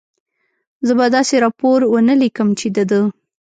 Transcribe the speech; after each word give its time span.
زه 0.87 0.93
به 0.97 1.05
داسې 1.15 1.35
راپور 1.45 1.79
و 1.87 1.93
نه 2.07 2.15
لیکم، 2.21 2.47
چې 2.59 2.67
د 2.75 2.77
ده. 2.91 3.01